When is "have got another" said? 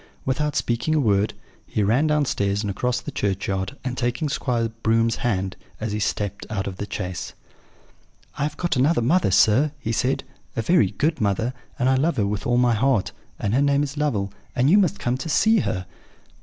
8.41-9.03